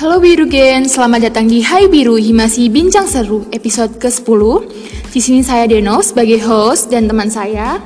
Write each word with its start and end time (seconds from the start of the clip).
Halo 0.00 0.16
Biru 0.16 0.48
Gen, 0.48 0.88
selamat 0.88 1.28
datang 1.28 1.44
di 1.44 1.60
Hai 1.60 1.84
Biru 1.84 2.16
Himasi 2.16 2.72
Bincang 2.72 3.04
Seru 3.04 3.44
episode 3.52 4.00
ke-10. 4.00 4.40
Di 5.12 5.20
sini 5.20 5.44
saya 5.44 5.68
Deno 5.68 6.00
sebagai 6.00 6.40
host 6.40 6.88
dan 6.88 7.04
teman 7.04 7.28
saya. 7.28 7.76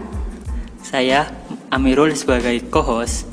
Saya 0.79 1.26
Amirul 1.74 2.14
sebagai 2.14 2.70
co-host. 2.70 3.26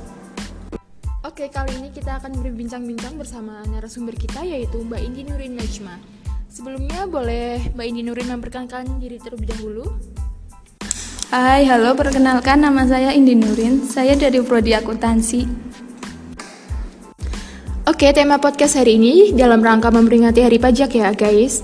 Oke, 1.21 1.45
kali 1.53 1.77
ini 1.77 1.93
kita 1.93 2.25
akan 2.25 2.41
berbincang-bincang 2.41 3.21
bersama 3.21 3.61
narasumber 3.69 4.17
kita 4.17 4.41
yaitu 4.41 4.81
Mbak 4.81 5.01
Indi 5.13 5.29
Nurin 5.29 5.61
Najma. 5.61 6.01
Sebelumnya 6.49 7.05
boleh 7.05 7.61
Mbak 7.77 7.85
Indi 7.85 8.01
Nurin 8.01 8.33
memperkenalkan 8.33 8.97
diri 8.97 9.21
terlebih 9.21 9.45
dahulu. 9.53 9.85
Hai, 11.29 11.69
halo, 11.69 11.93
perkenalkan 11.93 12.65
nama 12.65 12.81
saya 12.89 13.13
Indi 13.13 13.37
Nurin. 13.37 13.85
Saya 13.85 14.17
dari 14.17 14.41
Prodi 14.41 14.73
Akuntansi. 14.73 15.69
Oke, 18.01 18.17
tema 18.17 18.41
podcast 18.41 18.81
hari 18.81 18.97
ini 18.97 19.29
dalam 19.29 19.61
rangka 19.61 19.93
memperingati 19.93 20.41
Hari 20.41 20.57
Pajak 20.57 20.89
ya, 20.89 21.13
guys. 21.13 21.61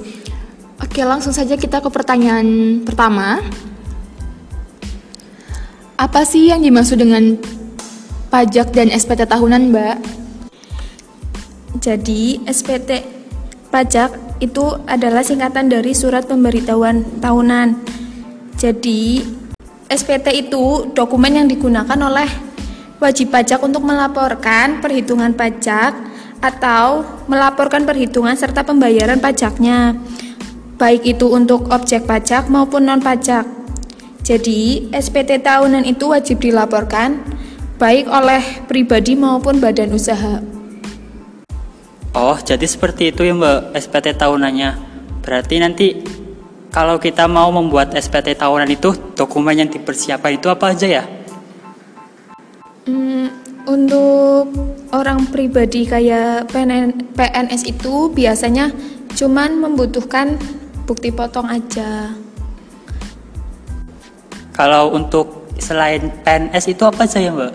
Oke, 0.78 1.02
langsung 1.02 1.34
saja 1.34 1.58
kita 1.58 1.82
ke 1.82 1.90
pertanyaan 1.90 2.78
pertama. 2.86 3.42
Apa 5.98 6.22
sih 6.30 6.54
yang 6.54 6.62
dimaksud 6.62 7.02
dengan 7.02 7.42
pajak 8.30 8.70
dan 8.70 8.94
SPT 8.94 9.26
tahunan, 9.26 9.74
Mbak? 9.74 9.98
Jadi, 11.82 12.46
SPT 12.46 13.02
pajak 13.74 14.38
itu 14.38 14.78
adalah 14.86 15.26
singkatan 15.26 15.74
dari 15.74 15.98
surat 15.98 16.30
pemberitahuan 16.30 17.18
tahunan. 17.18 17.82
Jadi, 18.62 19.26
SPT 19.90 20.46
itu 20.46 20.94
dokumen 20.94 21.34
yang 21.34 21.50
digunakan 21.50 21.98
oleh 21.98 22.30
wajib 23.02 23.34
pajak 23.34 23.58
untuk 23.66 23.82
melaporkan 23.82 24.86
perhitungan 24.86 25.34
pajak 25.34 26.07
atau 26.40 27.06
melaporkan 27.26 27.84
perhitungan 27.84 28.38
serta 28.38 28.62
pembayaran 28.62 29.18
pajaknya, 29.18 29.98
baik 30.78 31.18
itu 31.18 31.34
untuk 31.34 31.70
objek 31.74 32.06
pajak 32.06 32.48
maupun 32.48 32.86
non-pajak. 32.86 33.46
Jadi, 34.22 34.92
SPT 34.92 35.40
tahunan 35.40 35.88
itu 35.88 36.12
wajib 36.12 36.44
dilaporkan 36.44 37.24
baik 37.78 38.10
oleh 38.10 38.42
pribadi 38.66 39.14
maupun 39.14 39.62
badan 39.62 39.94
usaha. 39.94 40.42
Oh, 42.18 42.34
jadi 42.42 42.66
seperti 42.66 43.14
itu 43.14 43.22
ya 43.22 43.38
Mbak 43.38 43.78
SPT 43.78 44.18
tahunannya. 44.18 44.70
Berarti 45.22 45.56
nanti 45.62 45.88
kalau 46.74 46.98
kita 46.98 47.30
mau 47.30 47.54
membuat 47.54 47.94
SPT 47.94 48.34
tahunan 48.34 48.66
itu 48.74 48.94
dokumen 49.14 49.54
yang 49.54 49.70
dipersiapkan 49.70 50.34
itu 50.34 50.50
apa 50.50 50.74
aja 50.74 50.88
ya? 50.90 51.04
Hmm, 52.90 53.30
untuk 53.68 54.50
orang 54.96 55.28
pribadi 55.28 55.84
kayak 55.84 56.48
PN 56.48 57.12
PNS 57.12 57.68
itu 57.68 58.08
biasanya 58.10 58.72
cuman 59.14 59.60
membutuhkan 59.60 60.40
bukti 60.88 61.12
potong 61.12 61.52
aja. 61.52 62.16
Kalau 64.56 64.96
untuk 64.96 65.52
selain 65.60 66.10
PNS 66.24 66.72
itu 66.72 66.84
apa 66.88 67.06
aja 67.06 67.20
ya 67.20 67.30
Mbak? 67.36 67.54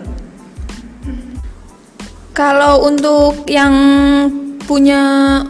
Kalau 2.33 2.85
untuk 2.85 3.45
yang 3.49 3.73
punya 4.63 5.43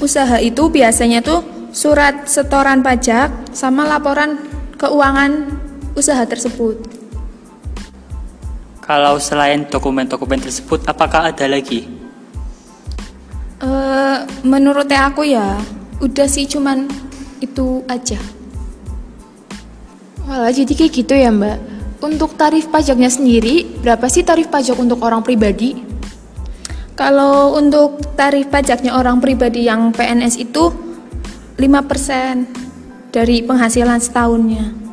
usaha 0.00 0.36
itu 0.40 0.68
biasanya 0.68 1.24
tuh 1.24 1.40
surat 1.72 2.28
setoran 2.28 2.80
pajak 2.80 3.52
sama 3.52 3.84
laporan 3.84 4.40
keuangan 4.80 5.60
usaha 5.96 6.24
tersebut. 6.28 6.95
Kalau 8.86 9.18
selain 9.18 9.66
dokumen-dokumen 9.66 10.38
tersebut, 10.38 10.86
apakah 10.86 11.26
ada 11.26 11.50
lagi? 11.50 11.90
Uh, 13.58 14.22
menurut 14.46 14.86
aku 14.86 15.26
ya, 15.26 15.58
udah 15.98 16.30
sih 16.30 16.46
cuman 16.46 16.86
itu 17.42 17.82
aja. 17.90 18.22
Walah, 20.22 20.54
jadi 20.54 20.70
kayak 20.70 20.92
gitu 21.02 21.18
ya 21.18 21.34
mbak. 21.34 21.58
Untuk 21.98 22.38
tarif 22.38 22.70
pajaknya 22.70 23.10
sendiri, 23.10 23.66
berapa 23.82 24.06
sih 24.06 24.22
tarif 24.22 24.54
pajak 24.54 24.78
untuk 24.78 25.02
orang 25.02 25.26
pribadi? 25.26 25.82
Kalau 26.94 27.58
untuk 27.58 28.14
tarif 28.14 28.46
pajaknya 28.54 28.94
orang 28.94 29.18
pribadi 29.18 29.66
yang 29.66 29.90
PNS 29.90 30.38
itu 30.38 30.70
5% 31.58 33.10
dari 33.10 33.42
penghasilan 33.42 33.98
setahunnya. 33.98 34.85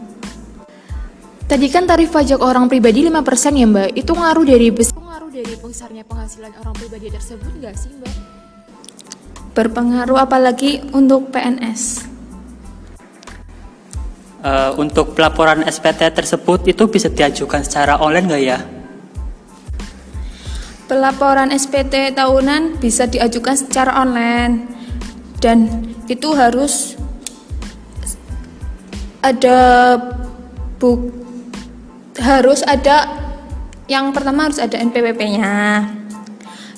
Tadi 1.53 1.69
kan 1.69 1.85
tarif 1.85 2.09
pajak 2.09 2.41
orang 2.41 2.65
pribadi 2.65 3.05
5% 3.05 3.13
ya 3.53 3.69
mbak, 3.69 3.93
itu 3.93 4.09
ngaruh 4.09 4.41
dari 4.41 4.73
besar 4.73 4.97
ngaruh 4.97 5.29
dari 5.29 5.53
besarnya 5.53 6.01
penghasilan 6.01 6.49
orang 6.57 6.73
pribadi 6.73 7.13
tersebut 7.13 7.45
nggak 7.61 7.77
sih 7.77 7.93
mbak? 7.93 8.09
Berpengaruh 9.53 10.17
apalagi 10.17 10.81
untuk 10.97 11.29
PNS. 11.29 12.09
Uh, 14.41 14.49
eh, 14.49 14.71
untuk 14.81 15.13
pelaporan 15.13 15.61
SPT 15.69 16.09
tersebut 16.09 16.65
itu 16.65 16.89
bisa 16.89 17.13
diajukan 17.13 17.61
secara 17.61 18.01
online 18.01 18.25
nggak 18.33 18.41
ya? 18.41 18.57
Pelaporan 20.89 21.53
SPT 21.53 22.17
tahunan 22.17 22.81
bisa 22.81 23.05
diajukan 23.05 23.53
secara 23.53 24.01
online 24.01 24.73
dan 25.37 25.69
itu 26.09 26.33
harus 26.33 26.97
ada 29.21 30.01
buk 30.81 31.22
harus 32.19 32.61
ada 32.65 33.09
yang 33.89 34.13
pertama 34.13 34.47
harus 34.47 34.61
ada 34.61 34.79
NPWP-nya. 34.79 35.85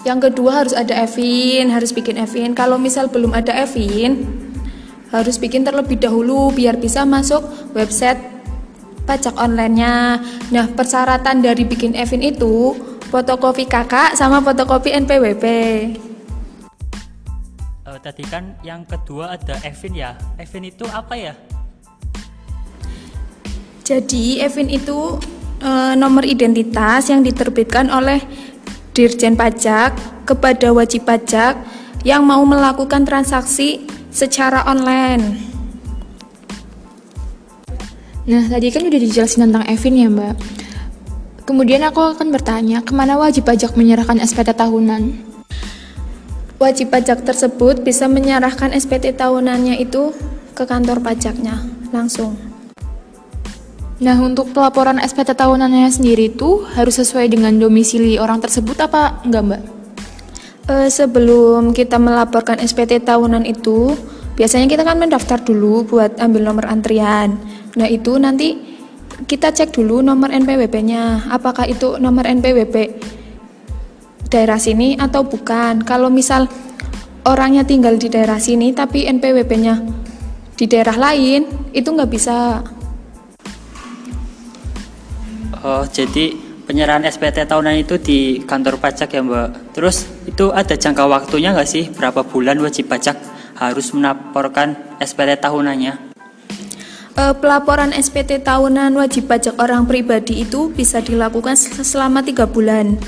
Yang 0.06 0.19
kedua 0.29 0.62
harus 0.62 0.73
ada 0.78 0.94
Evin, 1.01 1.73
harus 1.73 1.90
bikin 1.90 2.22
Evin. 2.22 2.53
Kalau 2.53 2.78
misal 2.78 3.09
belum 3.09 3.34
ada 3.34 3.50
Evin, 3.57 4.22
harus 5.09 5.41
bikin 5.41 5.66
terlebih 5.66 5.97
dahulu 5.97 6.53
biar 6.53 6.78
bisa 6.78 7.01
masuk 7.06 7.41
website 7.74 8.22
pajak 9.09 9.34
online-nya. 9.38 10.22
Nah, 10.53 10.66
persyaratan 10.74 11.41
dari 11.41 11.66
bikin 11.66 11.97
Evin 11.97 12.22
itu 12.22 12.78
fotokopi 13.09 13.66
kakak 13.66 14.13
sama 14.13 14.41
fotokopi 14.41 14.94
NPWP. 14.94 15.45
Uh, 17.85 17.97
tadi 18.01 18.25
kan 18.29 18.57
yang 18.62 18.85
kedua 18.85 19.38
ada 19.38 19.57
Evin 19.66 19.94
ya. 19.97 20.18
Evin 20.38 20.69
itu 20.69 20.85
apa 20.90 21.18
ya? 21.18 21.34
Jadi 23.85 24.41
Evin 24.41 24.66
itu 24.66 25.22
e, 25.62 25.94
nomor 25.94 26.25
identitas 26.25 27.06
yang 27.06 27.22
diterbitkan 27.22 27.94
oleh 27.94 28.18
Dirjen 28.97 29.38
Pajak 29.38 29.94
kepada 30.25 30.73
wajib 30.73 31.06
pajak 31.06 31.53
yang 32.01 32.25
mau 32.25 32.41
melakukan 32.50 33.06
transaksi 33.06 33.85
secara 34.09 34.66
online. 34.66 35.38
Nah, 38.25 38.50
tadi 38.50 38.74
kan 38.74 38.90
udah 38.90 38.97
dijelasin 38.97 39.45
tentang 39.45 39.69
Evin 39.69 40.01
ya, 40.01 40.09
Mbak. 40.09 40.34
Kemudian 41.45 41.85
aku 41.85 42.01
akan 42.01 42.34
bertanya, 42.34 42.81
ke 42.81 42.90
mana 42.90 43.22
wajib 43.22 43.45
pajak 43.45 43.78
menyerahkan 43.78 44.18
SPT 44.18 44.57
tahunan? 44.57 45.13
Wajib 46.57 46.90
pajak 46.90 47.22
tersebut 47.22 47.85
bisa 47.85 48.09
menyerahkan 48.09 48.74
SPT 48.74 49.13
tahunannya 49.13 49.78
itu 49.78 50.09
ke 50.57 50.66
kantor 50.66 51.06
pajaknya 51.06 51.62
langsung. 51.94 52.55
Nah, 53.95 54.19
untuk 54.19 54.51
pelaporan 54.51 55.00
SPT 55.00 55.39
tahunannya 55.39 55.88
sendiri 55.88 56.28
itu 56.35 56.67
harus 56.75 57.00
sesuai 57.00 57.31
dengan 57.31 57.56
domisili 57.56 58.19
orang 58.19 58.44
tersebut 58.44 58.75
apa 58.83 59.23
enggak, 59.23 59.44
Mbak? 59.47 59.61
Uh, 60.66 60.89
sebelum 60.91 61.72
kita 61.72 61.95
melaporkan 61.95 62.59
SPT 62.59 63.00
tahunan 63.00 63.47
itu, 63.47 63.95
biasanya 64.35 64.67
kita 64.67 64.83
kan 64.83 65.00
mendaftar 65.00 65.39
dulu 65.39 65.88
buat 65.88 66.19
ambil 66.19 66.44
nomor 66.44 66.67
antrian. 66.67 67.39
Nah, 67.79 67.88
itu 67.88 68.19
nanti 68.19 68.59
kita 69.23 69.56
cek 69.56 69.71
dulu 69.71 70.03
nomor 70.03 70.27
NPWP-nya, 70.27 71.31
apakah 71.31 71.63
itu 71.63 71.95
nomor 71.95 72.27
NPWP 72.27 73.00
daerah 74.27 74.59
sini 74.59 75.00
atau 75.00 75.24
bukan. 75.24 75.88
Kalau 75.88 76.12
misal 76.12 76.51
orangnya 77.24 77.63
tinggal 77.63 77.95
di 77.95 78.12
daerah 78.12 78.44
sini 78.44 78.75
tapi 78.75 79.07
NPWP-nya 79.07 80.03
di 80.59 80.65
daerah 80.68 81.00
lain, 81.00 81.71
itu 81.71 81.88
nggak 81.88 82.12
bisa 82.12 82.59
Oh, 85.65 85.81
jadi 85.81 86.38
penyerahan 86.69 87.01
SPT 87.09 87.41
tahunan 87.50 87.81
itu 87.81 87.97
di 87.97 88.38
kantor 88.45 88.77
pajak 88.77 89.17
ya 89.17 89.25
Mbak. 89.25 89.73
Terus 89.73 90.06
itu 90.29 90.53
ada 90.53 90.77
jangka 90.77 91.09
waktunya 91.09 91.57
nggak 91.57 91.65
sih? 91.65 91.89
Berapa 91.89 92.21
bulan 92.21 92.62
wajib 92.62 92.85
pajak 92.85 93.17
harus 93.57 93.89
melaporkan 93.89 94.77
SPT 95.01 95.41
tahunannya? 95.41 96.13
Uh, 97.17 97.33
pelaporan 97.33 97.97
SPT 97.97 98.45
tahunan 98.45 98.94
wajib 98.94 99.25
pajak 99.25 99.57
orang 99.57 99.89
pribadi 99.89 100.45
itu 100.45 100.69
bisa 100.69 101.01
dilakukan 101.01 101.57
selama 101.57 102.21
tiga 102.21 102.45
bulan. 102.45 103.01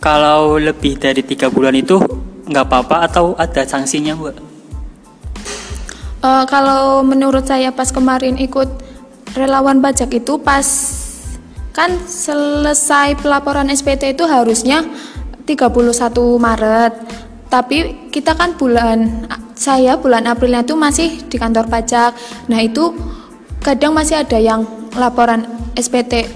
Kalau 0.00 0.56
lebih 0.56 0.96
dari 0.96 1.20
tiga 1.28 1.52
bulan 1.52 1.76
itu 1.76 2.00
nggak 2.48 2.64
apa-apa 2.64 2.96
atau 3.04 3.36
ada 3.36 3.68
sanksinya, 3.68 4.16
Mbak? 4.16 4.36
Uh, 6.24 6.44
kalau 6.48 7.04
menurut 7.04 7.44
saya 7.44 7.68
pas 7.68 7.92
kemarin 7.92 8.40
ikut 8.40 8.85
relawan 9.36 9.84
pajak 9.84 10.10
itu 10.16 10.40
pas 10.40 10.64
kan 11.76 11.92
selesai 12.08 13.20
pelaporan 13.20 13.68
SPT 13.68 14.16
itu 14.16 14.24
harusnya 14.24 14.80
31 15.44 15.76
Maret. 16.40 16.92
Tapi 17.46 18.08
kita 18.10 18.34
kan 18.34 18.56
bulan 18.56 19.28
saya 19.54 19.94
bulan 20.00 20.26
Aprilnya 20.26 20.64
itu 20.64 20.74
masih 20.74 21.28
di 21.28 21.36
kantor 21.36 21.68
pajak. 21.68 22.16
Nah, 22.48 22.58
itu 22.64 22.96
kadang 23.60 23.94
masih 23.94 24.24
ada 24.24 24.40
yang 24.40 24.64
laporan 24.96 25.46
SPT 25.76 26.26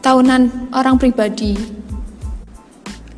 tahunan 0.00 0.72
orang 0.72 0.96
pribadi. 0.96 1.54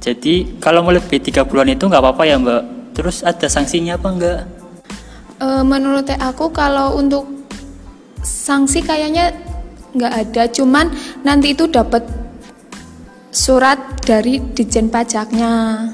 Jadi 0.00 0.58
kalau 0.58 0.82
melebihi 0.82 1.20
tiga 1.20 1.44
bulan 1.44 1.68
itu 1.70 1.86
nggak 1.86 2.02
apa-apa 2.02 2.22
ya 2.24 2.36
Mbak? 2.40 2.62
Terus 2.96 3.20
ada 3.22 3.46
sanksinya 3.46 4.00
apa 4.00 4.08
enggak? 4.08 4.40
E, 5.36 5.46
menurut 5.60 6.08
aku 6.08 6.48
kalau 6.50 6.96
untuk 6.96 7.39
sanksi 8.24 8.84
kayaknya 8.84 9.36
nggak 9.96 10.14
ada, 10.14 10.42
cuman 10.50 10.92
nanti 11.26 11.52
itu 11.56 11.66
dapat 11.66 12.06
surat 13.30 13.78
dari 14.02 14.42
Dijen 14.42 14.90
Pajaknya. 14.90 15.86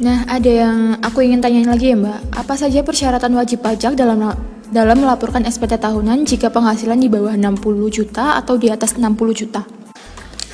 Nah, 0.00 0.24
ada 0.24 0.48
yang 0.48 0.96
aku 1.04 1.20
ingin 1.20 1.44
tanyain 1.44 1.68
lagi 1.68 1.92
ya 1.92 1.96
Mbak. 1.96 2.32
Apa 2.32 2.56
saja 2.56 2.80
persyaratan 2.80 3.36
wajib 3.36 3.60
pajak 3.60 3.92
dalam 3.92 4.32
dalam 4.72 4.96
melaporkan 4.96 5.44
SPT 5.44 5.76
tahunan 5.76 6.24
jika 6.24 6.48
penghasilan 6.48 6.96
di 6.96 7.12
bawah 7.12 7.36
60 7.36 7.60
juta 7.92 8.40
atau 8.40 8.56
di 8.56 8.72
atas 8.72 8.96
60 8.96 9.04
juta? 9.36 9.60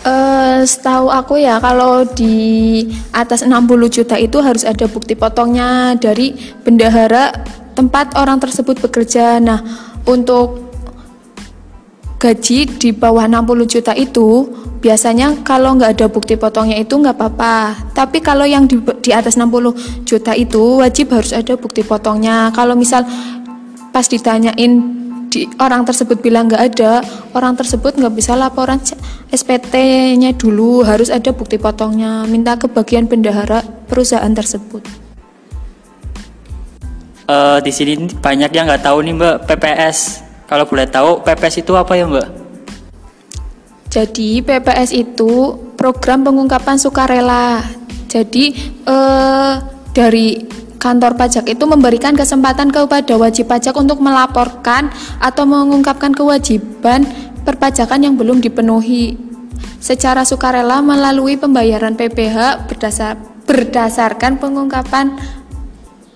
Uh, 0.07 0.63
setahu 0.63 1.11
aku 1.11 1.43
ya 1.43 1.59
kalau 1.59 2.07
di 2.07 2.87
atas 3.11 3.43
60 3.43 3.67
juta 3.91 4.15
itu 4.19 4.39
harus 4.39 4.63
ada 4.63 4.87
bukti 4.87 5.19
potongnya 5.19 5.99
dari 5.99 6.35
bendahara 6.63 7.35
tempat 7.79 8.19
orang 8.19 8.43
tersebut 8.43 8.83
bekerja. 8.83 9.39
Nah, 9.39 9.63
untuk 10.11 10.66
gaji 12.17 12.65
di 12.81 12.91
bawah 12.97 13.29
60 13.29 13.69
juta 13.69 13.93
itu 13.93 14.49
biasanya 14.81 15.45
kalau 15.45 15.77
nggak 15.77 16.01
ada 16.01 16.07
bukti 16.09 16.35
potongnya 16.37 16.81
itu 16.81 16.97
nggak 16.97 17.17
apa-apa. 17.17 17.77
Tapi 17.93 18.25
kalau 18.25 18.49
yang 18.49 18.65
di, 18.65 18.81
di 19.05 19.11
atas 19.13 19.37
60 19.37 20.07
juta 20.09 20.33
itu 20.33 20.81
wajib 20.81 21.13
harus 21.13 21.37
ada 21.37 21.55
bukti 21.61 21.85
potongnya. 21.85 22.49
Kalau 22.57 22.73
misal 22.73 23.05
pas 23.93 24.05
ditanyain 24.09 24.73
di, 25.29 25.45
orang 25.61 25.85
tersebut 25.85 26.21
bilang 26.25 26.49
nggak 26.49 26.63
ada 26.73 27.05
orang 27.37 27.57
tersebut 27.57 27.97
nggak 28.01 28.15
bisa 28.17 28.33
laporan 28.33 28.81
SPT-nya 29.29 30.33
dulu 30.39 30.87
harus 30.87 31.13
ada 31.13 31.37
bukti 31.37 31.61
potongnya. 31.61 32.25
Minta 32.25 32.57
ke 32.57 32.65
bagian 32.71 33.05
bendahara 33.05 33.61
perusahaan 33.91 34.33
tersebut. 34.33 34.85
Uh, 37.27 37.59
di 37.59 37.75
sini 37.75 38.07
banyak 38.23 38.55
yang 38.55 38.71
nggak 38.71 38.87
tahu 38.87 39.03
nih 39.03 39.19
mbak 39.19 39.51
PPS 39.51 40.26
kalau 40.47 40.65
boleh 40.67 40.87
tahu 40.87 41.23
PPS 41.27 41.63
itu 41.63 41.73
apa 41.75 41.95
ya 41.99 42.07
mbak 42.07 42.47
jadi 43.97 44.45
PPS 44.45 44.93
itu 44.93 45.57
program 45.79 46.21
pengungkapan 46.21 46.77
sukarela. 46.77 47.65
Jadi 48.13 48.53
eh, 48.85 49.53
dari 49.97 50.45
kantor 50.77 51.17
pajak 51.17 51.49
itu 51.49 51.65
memberikan 51.65 52.13
kesempatan 52.13 52.69
kepada 52.69 53.17
wajib 53.17 53.49
pajak 53.49 53.73
untuk 53.73 54.05
melaporkan 54.05 54.93
atau 55.17 55.49
mengungkapkan 55.49 56.13
kewajiban 56.13 57.09
perpajakan 57.49 58.05
yang 58.05 58.15
belum 58.21 58.45
dipenuhi 58.45 59.17
secara 59.81 60.29
sukarela 60.29 60.85
melalui 60.85 61.41
pembayaran 61.41 61.97
PPh 61.97 62.69
berdasar 62.69 63.17
berdasarkan 63.49 64.37
pengungkapan 64.37 65.17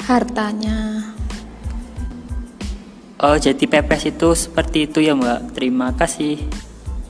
hartanya. 0.05 1.10
Oh, 3.21 3.37
jadi 3.37 3.69
PPS 3.69 4.17
itu 4.17 4.33
seperti 4.33 4.89
itu 4.89 5.05
ya, 5.05 5.13
Mbak. 5.13 5.53
Terima 5.53 5.93
kasih. 5.93 6.41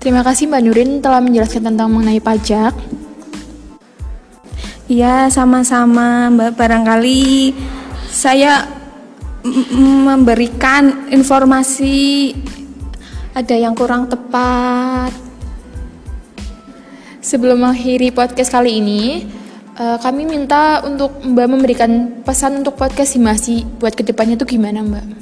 Terima 0.03 0.27
kasih 0.27 0.51
Mbak 0.51 0.63
Nurin 0.67 0.91
telah 0.99 1.23
menjelaskan 1.23 1.71
tentang 1.71 1.87
mengenai 1.87 2.19
pajak. 2.19 2.75
Iya, 4.91 5.31
sama-sama 5.31 6.27
Mbak. 6.35 6.59
Barangkali 6.59 7.55
saya 8.11 8.67
memberikan 10.11 11.15
informasi 11.15 12.35
ada 13.31 13.55
yang 13.55 13.79
kurang 13.79 14.11
tepat. 14.11 15.15
Sebelum 17.23 17.63
mengakhiri 17.63 18.11
podcast 18.11 18.51
kali 18.51 18.83
ini, 18.83 19.31
uh, 19.79 19.95
kami 20.03 20.27
minta 20.27 20.83
untuk 20.83 21.23
Mbak 21.23 21.47
memberikan 21.47 21.91
pesan 22.27 22.67
untuk 22.67 22.75
podcast 22.75 23.15
Simasi 23.15 23.63
buat 23.79 23.95
ke 23.95 24.03
depannya 24.03 24.35
tuh 24.35 24.51
gimana 24.51 24.83
Mbak? 24.83 25.20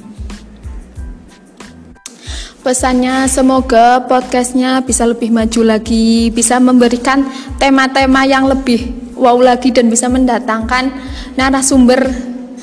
Pesannya 2.59 3.23
semoga 3.31 4.03
podcastnya 4.03 4.83
bisa 4.83 5.07
lebih 5.07 5.31
maju 5.31 5.63
lagi, 5.63 6.27
bisa 6.27 6.59
memberikan 6.59 7.23
tema-tema 7.55 8.27
yang 8.27 8.51
lebih 8.51 9.15
wow 9.15 9.39
lagi 9.39 9.71
dan 9.71 9.87
bisa 9.87 10.11
mendatangkan 10.11 10.91
narasumber 11.39 12.11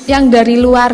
yang 0.05 0.29
dari 0.29 0.61
luar. 0.61 0.93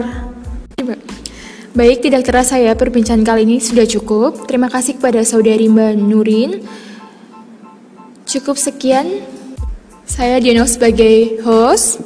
Baik, 1.75 2.05
tidak 2.05 2.23
terasa 2.23 2.55
ya 2.55 2.79
perbincangan 2.79 3.27
kali 3.27 3.43
ini 3.43 3.59
sudah 3.59 3.83
cukup. 3.83 4.47
Terima 4.47 4.71
kasih 4.71 4.95
kepada 4.95 5.19
saudari 5.27 5.67
Mbak 5.67 5.93
Nurin. 5.99 6.51
Cukup 8.23 8.55
sekian. 8.55 9.19
Saya 10.07 10.39
Dino 10.39 10.63
sebagai 10.63 11.43
host. 11.43 11.99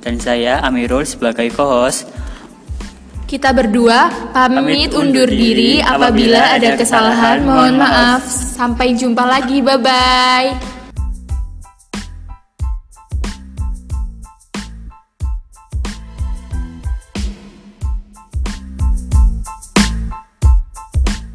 Dan 0.00 0.16
saya 0.16 0.64
Amirul 0.64 1.04
sebagai 1.04 1.52
co-host. 1.52 2.08
Kita 3.30 3.54
berdua 3.54 4.10
pamit 4.34 4.90
undur 4.90 5.30
diri 5.30 5.78
apabila 5.78 6.58
ada 6.58 6.74
kesalahan. 6.74 7.46
Mohon 7.46 7.78
maaf. 7.78 8.26
Sampai 8.26 8.98
jumpa 8.98 9.22
lagi. 9.22 9.62
Bye 9.62 9.78
bye. 9.78 10.79